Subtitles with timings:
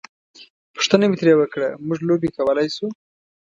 [0.75, 2.87] پوښتنه مې ترې وکړه: موږ لوبې کولای شو؟